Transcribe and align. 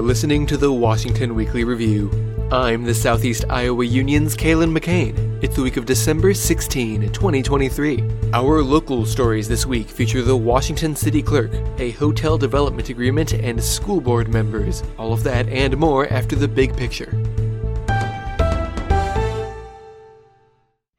You're 0.00 0.08
listening 0.08 0.46
to 0.46 0.56
the 0.56 0.72
Washington 0.72 1.34
Weekly 1.34 1.62
Review. 1.62 2.10
I'm 2.50 2.84
the 2.84 2.94
Southeast 2.94 3.44
Iowa 3.50 3.84
Union's 3.84 4.34
Kalen 4.34 4.74
McCain. 4.74 5.14
It's 5.44 5.56
the 5.56 5.62
week 5.62 5.76
of 5.76 5.84
December 5.84 6.32
16, 6.32 7.12
2023. 7.12 8.02
Our 8.32 8.62
local 8.62 9.04
stories 9.04 9.46
this 9.46 9.66
week 9.66 9.90
feature 9.90 10.22
the 10.22 10.34
Washington 10.34 10.96
City 10.96 11.22
Clerk, 11.22 11.52
a 11.78 11.90
hotel 11.90 12.38
development 12.38 12.88
agreement, 12.88 13.34
and 13.34 13.62
school 13.62 14.00
board 14.00 14.32
members. 14.32 14.82
All 14.96 15.12
of 15.12 15.22
that 15.24 15.46
and 15.50 15.76
more 15.76 16.10
after 16.10 16.34
the 16.34 16.48
big 16.48 16.74
picture. 16.74 17.12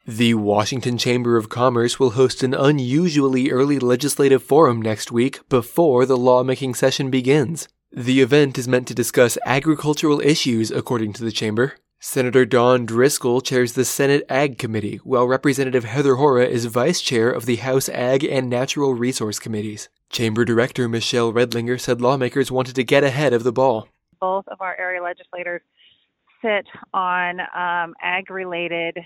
The 0.06 0.36
Washington 0.36 1.00
Chamber 1.00 1.38
of 1.38 1.50
Commerce 1.50 2.00
will 2.00 2.12
host 2.12 2.44
an 2.44 2.54
unusually 2.54 3.50
early 3.50 3.80
legislative 3.80 4.44
forum 4.44 4.80
next 4.80 5.12
week 5.12 5.40
before 5.50 6.06
the 6.06 6.18
lawmaking 6.18 6.76
session 6.76 7.10
begins. 7.10 7.68
The 7.94 8.22
event 8.22 8.58
is 8.58 8.70
meant 8.70 8.88
to 8.88 8.96
discuss 8.96 9.38
agricultural 9.46 10.22
issues, 10.22 10.72
according 10.72 11.12
to 11.14 11.26
the 11.26 11.32
Chamber. 11.32 11.74
Senator 12.00 12.46
Dawn 12.46 12.86
Driscoll 12.86 13.42
chairs 13.42 13.74
the 13.74 13.84
Senate 13.84 14.24
Ag 14.30 14.58
Committee, 14.58 15.02
while 15.04 15.28
Representative 15.28 15.84
Heather 15.84 16.16
Hora 16.16 16.46
is 16.46 16.64
vice 16.68 17.02
chair 17.02 17.30
of 17.30 17.46
the 17.46 17.58
House 17.58 17.90
Ag 17.90 18.24
and 18.24 18.50
Natural 18.50 18.94
Resource 18.94 19.40
Committees. 19.40 19.90
Chamber 20.10 20.46
Director 20.46 20.88
Michelle 20.88 21.34
Redlinger 21.34 21.78
said 21.78 22.00
lawmakers 22.00 22.50
wanted 22.50 22.76
to 22.76 22.86
get 22.86 23.04
ahead 23.04 23.34
of 23.34 23.44
the 23.44 23.52
ball. 23.52 23.90
Both 24.22 24.48
of 24.48 24.62
our 24.62 24.80
area 24.80 25.04
legislators 25.04 25.62
sit 26.42 26.68
on 26.94 27.42
um, 27.42 27.94
ag 28.02 28.30
related 28.30 29.00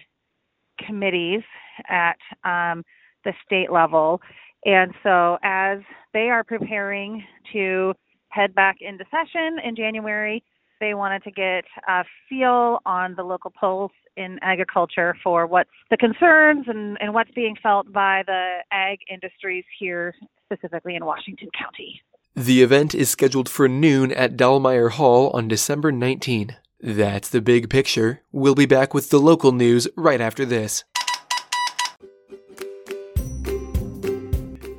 committees 0.78 1.42
at 1.90 2.18
um, 2.44 2.86
the 3.24 3.34
state 3.44 3.72
level. 3.72 4.22
And 4.64 4.94
so, 5.02 5.40
as 5.42 5.80
they 6.14 6.30
are 6.30 6.44
preparing 6.44 7.24
to 7.52 7.96
head 8.36 8.54
back 8.54 8.78
into 8.82 9.06
session 9.06 9.58
in 9.64 9.76
January. 9.76 10.44
They 10.82 10.94
wanted 10.94 11.24
to 11.24 11.32
get 11.32 11.64
a 11.88 12.04
feel 12.28 12.80
on 12.86 13.16
the 13.16 13.24
local 13.24 13.52
pulse 13.58 13.94
in 14.18 14.40
agriculture 14.42 15.16
for 15.24 15.48
what's 15.48 15.70
the 15.90 15.98
concerns 15.98 16.66
and, 16.68 16.98
and 17.02 17.14
what's 17.14 17.32
being 17.32 17.56
felt 17.62 17.92
by 17.92 18.24
the 18.28 18.58
ag 18.72 19.00
industries 19.10 19.64
here, 19.80 20.14
specifically 20.46 20.96
in 20.96 21.06
Washington 21.06 21.50
County. 21.58 22.02
The 22.36 22.62
event 22.62 22.94
is 22.94 23.10
scheduled 23.10 23.48
for 23.48 23.70
noon 23.70 24.12
at 24.12 24.36
Dallmeyer 24.36 24.92
Hall 24.92 25.30
on 25.30 25.48
December 25.48 25.92
19. 25.94 26.58
That's 26.82 27.30
the 27.30 27.42
big 27.42 27.70
picture. 27.70 28.22
We'll 28.34 28.56
be 28.56 28.66
back 28.66 28.94
with 28.94 29.10
the 29.10 29.20
local 29.20 29.54
news 29.54 29.88
right 29.96 30.20
after 30.20 30.46
this. 30.46 30.84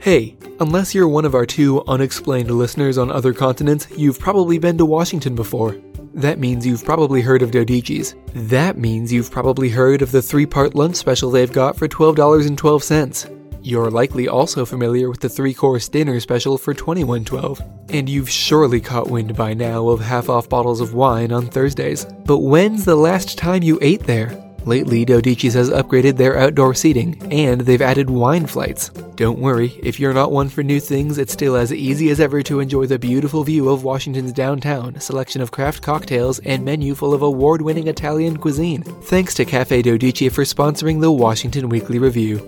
Hey, 0.06 0.36
unless 0.60 0.94
you're 0.94 1.08
one 1.08 1.24
of 1.24 1.34
our 1.34 1.44
two 1.44 1.82
unexplained 1.88 2.48
listeners 2.48 2.96
on 2.96 3.10
other 3.10 3.32
continents, 3.32 3.88
you've 3.96 4.20
probably 4.20 4.56
been 4.56 4.78
to 4.78 4.86
Washington 4.86 5.34
before. 5.34 5.74
That 6.14 6.38
means 6.38 6.64
you've 6.64 6.84
probably 6.84 7.22
heard 7.22 7.42
of 7.42 7.50
Dodici's. 7.50 8.14
That 8.32 8.78
means 8.78 9.12
you've 9.12 9.32
probably 9.32 9.68
heard 9.68 10.02
of 10.02 10.12
the 10.12 10.22
three 10.22 10.46
part 10.46 10.76
lunch 10.76 10.94
special 10.94 11.32
they've 11.32 11.52
got 11.52 11.76
for 11.76 11.88
$12.12. 11.88 13.58
You're 13.64 13.90
likely 13.90 14.28
also 14.28 14.64
familiar 14.64 15.10
with 15.10 15.18
the 15.18 15.28
three 15.28 15.52
course 15.52 15.88
dinner 15.88 16.20
special 16.20 16.56
for 16.56 16.72
$21.12. 16.72 17.90
And 17.92 18.08
you've 18.08 18.30
surely 18.30 18.80
caught 18.80 19.10
wind 19.10 19.34
by 19.34 19.54
now 19.54 19.88
of 19.88 19.98
half 19.98 20.28
off 20.28 20.48
bottles 20.48 20.80
of 20.80 20.94
wine 20.94 21.32
on 21.32 21.48
Thursdays. 21.48 22.04
But 22.04 22.38
when's 22.38 22.84
the 22.84 22.94
last 22.94 23.38
time 23.38 23.64
you 23.64 23.76
ate 23.82 24.04
there? 24.04 24.45
Lately, 24.66 25.06
Dodici's 25.06 25.54
has 25.54 25.70
upgraded 25.70 26.16
their 26.16 26.36
outdoor 26.36 26.74
seating, 26.74 27.32
and 27.32 27.60
they've 27.60 27.80
added 27.80 28.10
wine 28.10 28.46
flights. 28.46 28.88
Don't 29.14 29.38
worry, 29.38 29.78
if 29.80 30.00
you're 30.00 30.12
not 30.12 30.32
one 30.32 30.48
for 30.48 30.64
new 30.64 30.80
things, 30.80 31.18
it's 31.18 31.32
still 31.32 31.54
as 31.54 31.72
easy 31.72 32.10
as 32.10 32.18
ever 32.18 32.42
to 32.42 32.58
enjoy 32.58 32.86
the 32.86 32.98
beautiful 32.98 33.44
view 33.44 33.68
of 33.68 33.84
Washington's 33.84 34.32
downtown, 34.32 34.98
selection 34.98 35.40
of 35.40 35.52
craft 35.52 35.84
cocktails, 35.84 36.40
and 36.40 36.64
menu 36.64 36.96
full 36.96 37.14
of 37.14 37.22
award 37.22 37.62
winning 37.62 37.86
Italian 37.86 38.36
cuisine. 38.38 38.82
Thanks 38.82 39.34
to 39.34 39.44
Cafe 39.44 39.84
Dodici 39.84 40.32
for 40.32 40.42
sponsoring 40.42 41.00
the 41.00 41.12
Washington 41.12 41.68
Weekly 41.68 42.00
Review. 42.00 42.38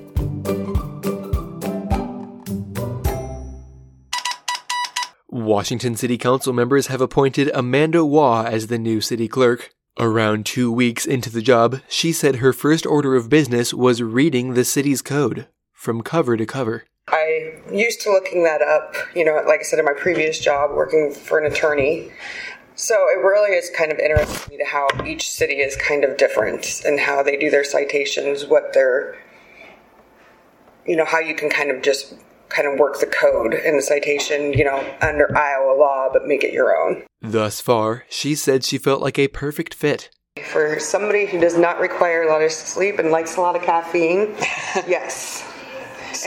Washington 5.30 5.94
City 5.94 6.18
Council 6.18 6.52
members 6.52 6.88
have 6.88 7.00
appointed 7.00 7.48
Amanda 7.54 8.04
Waugh 8.04 8.42
as 8.42 8.66
the 8.66 8.78
new 8.78 9.00
city 9.00 9.28
clerk. 9.28 9.72
Around 10.00 10.46
two 10.46 10.70
weeks 10.70 11.06
into 11.06 11.28
the 11.28 11.42
job, 11.42 11.80
she 11.88 12.12
said 12.12 12.36
her 12.36 12.52
first 12.52 12.86
order 12.86 13.16
of 13.16 13.28
business 13.28 13.74
was 13.74 14.00
reading 14.00 14.54
the 14.54 14.64
city's 14.64 15.02
code 15.02 15.48
from 15.72 16.02
cover 16.02 16.36
to 16.36 16.46
cover. 16.46 16.84
I 17.08 17.60
used 17.72 18.02
to 18.02 18.12
looking 18.12 18.44
that 18.44 18.62
up, 18.62 18.94
you 19.16 19.24
know, 19.24 19.42
like 19.46 19.60
I 19.60 19.62
said 19.62 19.80
in 19.80 19.84
my 19.84 19.94
previous 19.94 20.38
job 20.38 20.70
working 20.70 21.12
for 21.12 21.38
an 21.38 21.50
attorney. 21.50 22.12
So 22.76 22.94
it 23.08 23.24
really 23.24 23.56
is 23.56 23.70
kind 23.70 23.90
of 23.90 23.98
interesting 23.98 24.58
to 24.58 24.64
how 24.64 24.86
each 25.04 25.28
city 25.28 25.54
is 25.54 25.74
kind 25.76 26.04
of 26.04 26.16
different 26.16 26.82
and 26.84 27.00
how 27.00 27.24
they 27.24 27.36
do 27.36 27.50
their 27.50 27.64
citations, 27.64 28.46
what 28.46 28.74
their, 28.74 29.18
you 30.86 30.94
know, 30.94 31.04
how 31.04 31.18
you 31.18 31.34
can 31.34 31.50
kind 31.50 31.72
of 31.72 31.82
just 31.82 32.14
kind 32.50 32.68
of 32.68 32.78
work 32.78 33.00
the 33.00 33.06
code 33.06 33.52
in 33.52 33.74
the 33.74 33.82
citation, 33.82 34.52
you 34.52 34.64
know, 34.64 34.78
under 35.02 35.36
Iowa 35.36 35.76
law, 35.76 36.08
but 36.12 36.26
make 36.26 36.44
it 36.44 36.52
your 36.52 36.76
own. 36.76 37.02
Thus 37.20 37.60
far, 37.60 38.04
she 38.08 38.34
said 38.34 38.64
she 38.64 38.78
felt 38.78 39.02
like 39.02 39.18
a 39.18 39.28
perfect 39.28 39.74
fit. 39.74 40.10
For 40.52 40.78
somebody 40.78 41.26
who 41.26 41.40
does 41.40 41.58
not 41.58 41.80
require 41.80 42.22
a 42.22 42.28
lot 42.28 42.42
of 42.42 42.52
sleep 42.52 42.98
and 42.98 43.10
likes 43.10 43.36
a 43.36 43.40
lot 43.40 43.56
of 43.56 43.62
caffeine, 43.62 44.36
yes. 44.86 45.47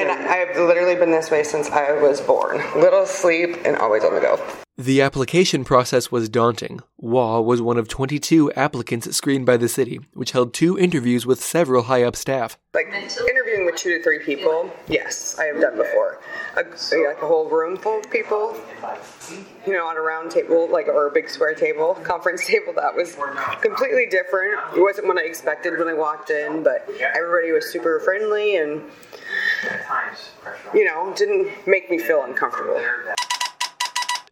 And 0.01 0.09
I, 0.09 0.41
I've 0.41 0.57
literally 0.57 0.95
been 0.95 1.11
this 1.11 1.29
way 1.29 1.43
since 1.43 1.69
I 1.69 1.91
was 1.91 2.19
born. 2.21 2.57
Little 2.75 3.05
sleep 3.05 3.55
and 3.65 3.77
always 3.77 4.03
on 4.03 4.15
the 4.15 4.19
go. 4.19 4.39
The 4.77 5.01
application 5.03 5.63
process 5.63 6.11
was 6.11 6.27
daunting. 6.27 6.79
Waugh 6.97 7.39
was 7.39 7.61
one 7.61 7.77
of 7.77 7.87
22 7.87 8.51
applicants 8.53 9.15
screened 9.15 9.45
by 9.45 9.57
the 9.57 9.69
city, 9.69 9.99
which 10.13 10.31
held 10.31 10.55
two 10.55 10.79
interviews 10.79 11.23
with 11.23 11.43
several 11.43 11.83
high 11.83 12.01
up 12.01 12.15
staff. 12.15 12.57
Like 12.73 12.87
interviewing 12.87 13.65
with 13.65 13.75
two 13.75 13.95
to 13.95 14.01
three 14.01 14.17
people, 14.17 14.71
yes, 14.87 15.37
I 15.37 15.43
have 15.45 15.61
done 15.61 15.77
before. 15.77 16.19
A, 16.55 16.63
like 16.63 17.21
a 17.21 17.27
whole 17.27 17.47
room 17.47 17.77
full 17.77 17.99
of 17.99 18.09
people, 18.09 18.57
you 19.67 19.73
know, 19.73 19.85
on 19.85 19.97
a 19.97 20.01
round 20.01 20.31
table, 20.31 20.67
like 20.71 20.87
or 20.87 21.07
a 21.07 21.11
big 21.11 21.29
square 21.29 21.53
table, 21.53 21.93
conference 22.03 22.47
table. 22.47 22.73
That 22.73 22.95
was 22.95 23.15
completely 23.61 24.07
different. 24.07 24.59
It 24.75 24.81
wasn't 24.81 25.05
what 25.05 25.17
I 25.17 25.25
expected 25.25 25.77
when 25.77 25.89
I 25.89 25.93
walked 25.93 26.31
in, 26.31 26.63
but 26.63 26.89
everybody 26.99 27.51
was 27.51 27.69
super 27.71 27.99
friendly 27.99 28.55
and, 28.55 28.81
you 30.73 30.85
know, 30.85 31.13
didn't 31.15 31.49
make 31.67 31.89
me 31.89 31.97
feel 31.97 32.23
uncomfortable. 32.23 32.79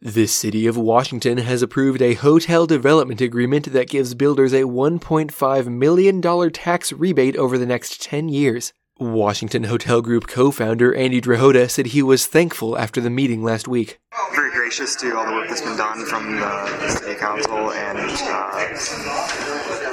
The 0.01 0.27
City 0.27 0.65
of 0.65 0.77
Washington 0.77 1.39
has 1.39 1.61
approved 1.61 2.01
a 2.01 2.13
hotel 2.13 2.65
development 2.65 3.19
agreement 3.19 3.73
that 3.73 3.89
gives 3.89 4.13
builders 4.13 4.53
a 4.53 4.61
$1.5 4.61 5.67
million 5.67 6.51
tax 6.51 6.93
rebate 6.93 7.35
over 7.35 7.57
the 7.57 7.65
next 7.65 8.01
10 8.01 8.29
years. 8.29 8.71
Washington 8.97 9.65
Hotel 9.65 10.01
Group 10.01 10.27
co 10.27 10.51
founder 10.51 10.93
Andy 10.93 11.21
Drahota 11.21 11.69
said 11.69 11.87
he 11.87 12.01
was 12.01 12.25
thankful 12.25 12.77
after 12.77 12.99
the 12.99 13.09
meeting 13.09 13.43
last 13.43 13.67
week. 13.67 13.99
Very 14.33 14.51
gracious 14.51 14.95
to 14.97 15.17
all 15.17 15.25
the 15.25 15.31
work 15.31 15.47
that's 15.47 15.61
been 15.61 15.77
done 15.77 16.05
from 16.05 16.35
the 16.35 16.89
City 16.89 17.15
Council 17.15 17.71
and 17.71 17.97
uh, 17.97 18.77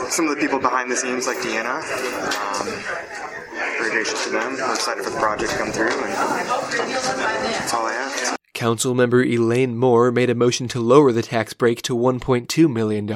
some 0.08 0.26
of 0.28 0.34
the 0.34 0.40
people 0.40 0.58
behind 0.58 0.90
the 0.90 0.96
scenes, 0.96 1.26
like 1.26 1.38
Deanna. 1.38 1.82
Um, 2.60 3.35
very 3.78 3.90
gracious 3.90 4.24
to 4.24 4.30
them. 4.30 4.54
We're 4.54 4.74
excited 4.74 5.04
for 5.04 5.10
the 5.10 5.18
project 5.18 5.52
to 5.52 5.58
come 5.58 5.72
through, 5.72 5.90
and 5.90 6.12
that's 6.12 7.74
all 7.74 7.86
I 7.86 7.92
have. 7.92 8.36
Councilmember 8.54 9.30
Elaine 9.30 9.76
Moore 9.76 10.10
made 10.10 10.30
a 10.30 10.34
motion 10.34 10.66
to 10.68 10.80
lower 10.80 11.12
the 11.12 11.22
tax 11.22 11.52
break 11.52 11.82
to 11.82 11.96
$1.2 11.96 12.72
million. 12.72 13.06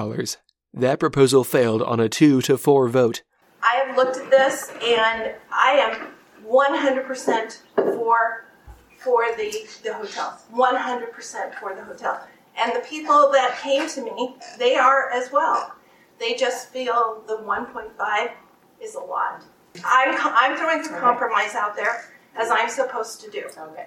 That 0.75 1.01
proposal 1.01 1.45
failed 1.45 1.83
on 1.83 1.99
a 1.99 2.09
2 2.09 2.43
to 2.43 2.59
4 2.59 2.89
vote. 2.89 3.23
I 3.63 3.83
have 3.85 3.97
looked 3.97 4.19
at 4.19 4.31
this 4.31 4.71
and 4.83 5.35
I 5.51 5.73
am 5.73 6.09
100% 6.47 7.59
for 7.75 8.45
for 8.99 9.25
the, 9.35 9.51
the 9.83 9.95
hotels. 9.95 10.43
100% 10.53 11.55
for 11.59 11.75
the 11.75 11.83
hotel. 11.85 12.27
And 12.59 12.77
the 12.77 12.81
people 12.81 13.31
that 13.33 13.59
came 13.63 13.89
to 13.89 14.03
me, 14.03 14.37
they 14.59 14.77
are 14.77 15.11
as 15.11 15.33
well. 15.33 15.75
They 16.19 16.35
just 16.35 16.69
feel 16.69 17.25
the 17.27 17.39
1.5 17.39 18.31
is 18.83 18.95
a 18.95 19.01
lot. 19.01 19.43
I'm, 19.85 20.17
I'm 20.19 20.57
throwing 20.57 20.83
some 20.83 20.99
compromise 20.99 21.55
out 21.55 21.77
there 21.77 22.05
as 22.37 22.51
I'm 22.51 22.69
supposed 22.69 23.21
to 23.23 23.31
do. 23.31 23.45
Okay. 23.59 23.87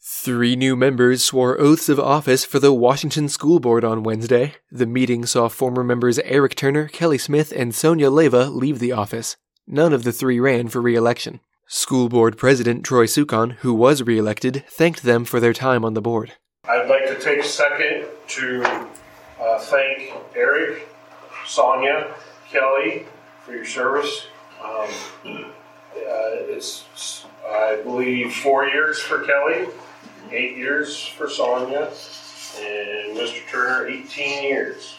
Three 0.00 0.56
new 0.56 0.74
members 0.74 1.22
swore 1.22 1.60
oaths 1.60 1.88
of 1.88 2.00
office 2.00 2.44
for 2.44 2.58
the 2.58 2.72
Washington 2.72 3.28
School 3.28 3.60
Board 3.60 3.84
on 3.84 4.02
Wednesday. 4.02 4.54
The 4.72 4.86
meeting 4.86 5.24
saw 5.24 5.48
former 5.48 5.84
members 5.84 6.18
Eric 6.20 6.56
Turner, 6.56 6.88
Kelly 6.88 7.18
Smith, 7.18 7.52
and 7.54 7.72
Sonia 7.72 8.10
Leva 8.10 8.46
leave 8.46 8.80
the 8.80 8.90
office. 8.90 9.36
None 9.68 9.92
of 9.92 10.02
the 10.02 10.10
three 10.12 10.40
ran 10.40 10.66
for 10.68 10.82
re 10.82 10.96
election. 10.96 11.40
School 11.68 12.08
Board 12.08 12.36
President 12.36 12.84
Troy 12.84 13.06
Sukon, 13.06 13.50
who 13.60 13.72
was 13.74 14.02
re 14.02 14.18
elected, 14.18 14.64
thanked 14.68 15.02
them 15.02 15.24
for 15.24 15.38
their 15.38 15.52
time 15.52 15.84
on 15.84 15.94
the 15.94 16.02
board. 16.02 16.32
I'd 16.68 16.88
like 16.88 17.06
to 17.06 17.20
take 17.20 17.40
a 17.40 17.44
second 17.44 18.06
to 18.28 18.64
uh, 19.40 19.58
thank 19.60 20.12
Eric, 20.34 20.88
Sonia, 21.46 22.14
Kelly 22.50 23.06
for 23.44 23.52
your 23.52 23.64
service. 23.64 24.26
Um, 24.66 25.52
uh, 25.94 26.44
it's, 26.52 27.24
I 27.48 27.80
believe, 27.82 28.34
four 28.34 28.66
years 28.66 29.00
for 29.00 29.20
Kelly 29.20 29.68
eight 30.32 30.56
years 30.56 31.06
for 31.06 31.28
Sonia, 31.28 31.90
and 32.58 33.16
Mr. 33.16 33.48
Turner, 33.48 33.86
18 33.86 34.42
years. 34.42 34.96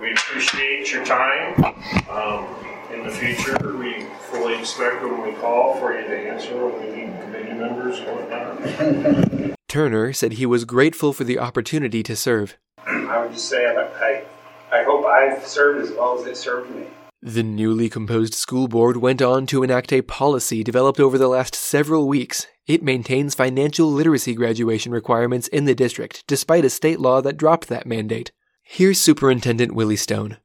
We 0.00 0.12
appreciate 0.12 0.92
your 0.92 1.04
time. 1.04 1.62
Um, 2.08 2.46
in 2.92 3.04
the 3.04 3.10
future, 3.10 3.76
we 3.76 4.06
fully 4.30 4.58
expect 4.58 5.02
when 5.02 5.22
we 5.22 5.32
call 5.38 5.76
for 5.78 5.98
you 5.98 6.06
to 6.06 6.30
answer 6.30 6.66
when 6.66 6.80
we 6.80 6.96
need 6.96 7.20
committee 7.20 7.52
members 7.52 7.98
and 7.98 8.16
whatnot. 8.16 9.58
Turner 9.68 10.12
said 10.12 10.32
he 10.32 10.46
was 10.46 10.64
grateful 10.64 11.12
for 11.12 11.24
the 11.24 11.38
opportunity 11.38 12.02
to 12.02 12.16
serve. 12.16 12.56
I 12.84 13.22
would 13.22 13.32
just 13.32 13.48
say 13.48 13.66
I, 13.66 13.82
I, 13.82 14.24
I 14.72 14.84
hope 14.84 15.04
I've 15.06 15.46
served 15.46 15.84
as 15.84 15.92
well 15.92 16.18
as 16.18 16.24
they 16.24 16.34
served 16.34 16.74
me. 16.74 16.86
The 17.22 17.42
newly 17.42 17.90
composed 17.90 18.32
school 18.32 18.66
board 18.66 18.96
went 18.96 19.20
on 19.20 19.44
to 19.48 19.62
enact 19.62 19.92
a 19.92 20.00
policy 20.00 20.64
developed 20.64 20.98
over 20.98 21.18
the 21.18 21.28
last 21.28 21.54
several 21.54 22.08
weeks. 22.08 22.46
It 22.66 22.82
maintains 22.82 23.34
financial 23.34 23.92
literacy 23.92 24.32
graduation 24.32 24.90
requirements 24.90 25.46
in 25.48 25.66
the 25.66 25.74
district, 25.74 26.24
despite 26.26 26.64
a 26.64 26.70
state 26.70 26.98
law 26.98 27.20
that 27.20 27.36
dropped 27.36 27.68
that 27.68 27.84
mandate. 27.84 28.32
Here's 28.62 28.98
Superintendent 28.98 29.74
Willie 29.74 29.96
Stone. 29.96 30.38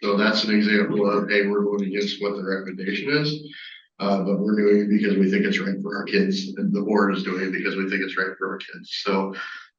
So 0.00 0.16
that's 0.16 0.44
an 0.44 0.56
example 0.56 1.06
of, 1.10 1.28
hey, 1.28 1.46
we're 1.46 1.62
going 1.62 1.84
against 1.84 2.22
what 2.22 2.36
the 2.36 2.42
recommendation 2.42 3.10
is, 3.10 3.52
uh, 4.00 4.22
but 4.22 4.38
we're 4.38 4.56
doing 4.56 4.84
it 4.84 4.88
because 4.88 5.18
we 5.18 5.30
think 5.30 5.44
it's 5.44 5.60
right 5.60 5.76
for 5.82 5.94
our 5.94 6.04
kids, 6.04 6.54
and 6.56 6.72
the 6.72 6.80
board 6.80 7.14
is 7.14 7.22
doing 7.22 7.48
it 7.48 7.52
because 7.52 7.76
we 7.76 7.90
think 7.90 8.02
it's 8.02 8.16
right 8.16 8.34
for 8.38 8.52
our 8.52 8.56
kids. 8.56 8.88
So 9.04 9.34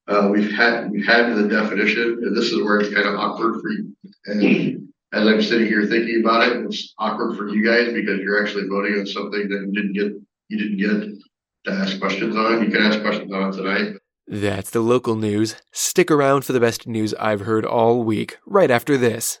uh, 0.06 0.28
we've 0.30 0.52
had 0.52 0.92
we've 0.92 1.04
had 1.06 1.34
the 1.34 1.48
definition, 1.48 2.20
and 2.22 2.36
this 2.36 2.52
is 2.52 2.62
where 2.62 2.78
it's 2.78 2.94
kind 2.94 3.08
of 3.08 3.16
awkward 3.16 3.60
for 3.60 3.68
you. 3.68 3.96
And 4.26 4.92
as 5.16 5.26
I'm 5.26 5.42
sitting 5.42 5.66
here 5.66 5.86
thinking 5.86 6.20
about 6.22 6.48
it, 6.48 6.64
it's 6.64 6.94
awkward 6.98 7.36
for 7.36 7.48
you 7.48 7.64
guys 7.64 7.92
because 7.92 8.20
you're 8.20 8.44
actually 8.44 8.68
voting 8.68 8.98
on 9.00 9.06
something 9.06 9.48
that 9.48 9.66
you 9.66 9.72
didn't 9.72 9.92
get 9.94 10.12
you 10.48 10.58
didn't 10.58 10.76
get 10.76 11.22
to 11.64 11.80
ask 11.80 11.98
questions 11.98 12.36
on. 12.36 12.62
You 12.62 12.70
can 12.70 12.82
ask 12.82 13.00
questions 13.00 13.32
on 13.32 13.48
it 13.48 13.56
tonight. 13.56 13.96
That's 14.28 14.70
the 14.70 14.80
local 14.80 15.16
news. 15.16 15.56
Stick 15.72 16.10
around 16.10 16.44
for 16.44 16.52
the 16.52 16.60
best 16.60 16.86
news 16.86 17.14
I've 17.14 17.40
heard 17.40 17.64
all 17.64 18.02
week, 18.02 18.38
right 18.44 18.70
after 18.70 18.96
this. 18.96 19.40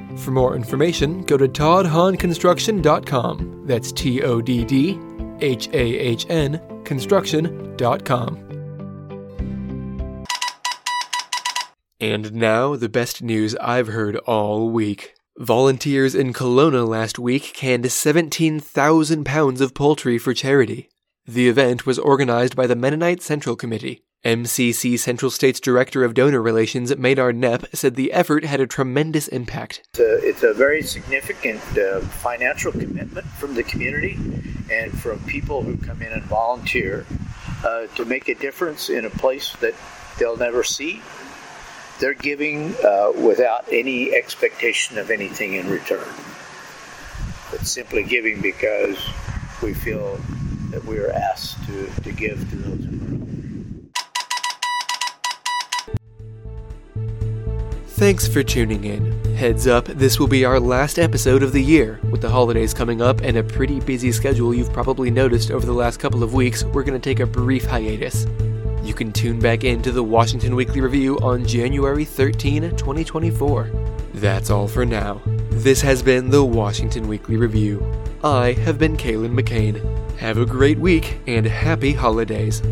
For 0.17 0.31
more 0.31 0.55
information, 0.55 1.21
go 1.23 1.37
to 1.37 1.47
toddhahnconstruction.com. 1.47 3.63
That's 3.65 3.91
T 3.91 4.21
O 4.21 4.41
D 4.41 4.63
D 4.65 4.99
H 5.39 5.67
A 5.69 5.97
H 5.97 6.25
N 6.29 6.61
construction.com. 6.83 8.47
And 11.99 12.33
now, 12.33 12.75
the 12.75 12.89
best 12.89 13.21
news 13.21 13.55
I've 13.57 13.87
heard 13.87 14.15
all 14.17 14.69
week. 14.69 15.13
Volunteers 15.37 16.15
in 16.15 16.33
Kalona 16.33 16.87
last 16.87 17.19
week 17.19 17.53
canned 17.53 17.91
17,000 17.91 19.23
pounds 19.23 19.61
of 19.61 19.75
poultry 19.75 20.17
for 20.17 20.33
charity. 20.33 20.89
The 21.27 21.47
event 21.47 21.85
was 21.85 21.99
organized 21.99 22.55
by 22.55 22.65
the 22.65 22.75
Mennonite 22.75 23.21
Central 23.21 23.55
Committee. 23.55 24.01
MCC 24.23 24.99
Central 24.99 25.31
States 25.31 25.59
Director 25.59 26.03
of 26.03 26.13
Donor 26.13 26.41
Relations, 26.41 26.95
Maynard 26.95 27.35
Knepp, 27.35 27.75
said 27.75 27.95
the 27.95 28.13
effort 28.13 28.45
had 28.45 28.59
a 28.59 28.67
tremendous 28.67 29.27
impact. 29.27 29.81
It's 29.93 29.99
a, 29.99 30.27
it's 30.27 30.43
a 30.43 30.53
very 30.53 30.83
significant 30.83 31.59
uh, 31.75 32.01
financial 32.01 32.71
commitment 32.71 33.25
from 33.25 33.55
the 33.55 33.63
community 33.63 34.19
and 34.71 34.91
from 34.99 35.19
people 35.21 35.63
who 35.63 35.75
come 35.75 36.03
in 36.03 36.11
and 36.11 36.21
volunteer 36.23 37.05
uh, 37.65 37.87
to 37.95 38.05
make 38.05 38.29
a 38.29 38.35
difference 38.35 38.89
in 38.89 39.05
a 39.05 39.09
place 39.09 39.55
that 39.57 39.73
they'll 40.19 40.37
never 40.37 40.63
see. 40.63 41.01
They're 41.99 42.13
giving 42.13 42.75
uh, 42.83 43.11
without 43.15 43.65
any 43.71 44.13
expectation 44.13 44.99
of 44.99 45.09
anything 45.09 45.53
in 45.53 45.67
return, 45.67 46.07
but 47.49 47.65
simply 47.65 48.03
giving 48.03 48.39
because 48.39 48.97
we 49.63 49.73
feel 49.73 50.19
that 50.69 50.85
we 50.85 50.99
are 50.99 51.11
asked 51.11 51.63
to, 51.65 51.89
to 52.03 52.11
give 52.11 52.49
to 52.51 52.55
those 52.55 52.90
Thanks 58.01 58.27
for 58.27 58.41
tuning 58.41 58.83
in. 58.83 59.11
Heads 59.35 59.67
up, 59.67 59.85
this 59.85 60.19
will 60.19 60.27
be 60.27 60.43
our 60.43 60.59
last 60.59 60.97
episode 60.97 61.43
of 61.43 61.51
the 61.51 61.61
year. 61.61 61.99
With 62.09 62.19
the 62.19 62.31
holidays 62.31 62.73
coming 62.73 62.99
up 62.99 63.21
and 63.21 63.37
a 63.37 63.43
pretty 63.43 63.79
busy 63.79 64.11
schedule 64.11 64.55
you've 64.55 64.73
probably 64.73 65.11
noticed 65.11 65.51
over 65.51 65.67
the 65.67 65.71
last 65.71 65.97
couple 65.97 66.23
of 66.23 66.33
weeks, 66.33 66.63
we're 66.63 66.81
going 66.81 66.99
to 66.99 67.09
take 67.09 67.19
a 67.19 67.27
brief 67.27 67.63
hiatus. 67.63 68.25
You 68.81 68.95
can 68.95 69.11
tune 69.11 69.39
back 69.39 69.63
in 69.63 69.83
to 69.83 69.91
the 69.91 70.01
Washington 70.01 70.55
Weekly 70.55 70.81
Review 70.81 71.19
on 71.19 71.45
January 71.45 72.03
13, 72.03 72.71
2024. 72.71 73.69
That's 74.15 74.49
all 74.49 74.67
for 74.67 74.83
now. 74.83 75.21
This 75.51 75.79
has 75.81 76.01
been 76.01 76.31
the 76.31 76.43
Washington 76.43 77.07
Weekly 77.07 77.37
Review. 77.37 77.85
I 78.23 78.53
have 78.53 78.79
been 78.79 78.97
Kalen 78.97 79.39
McCain. 79.39 79.77
Have 80.17 80.39
a 80.39 80.45
great 80.47 80.79
week 80.79 81.19
and 81.27 81.45
happy 81.45 81.93
holidays. 81.93 82.63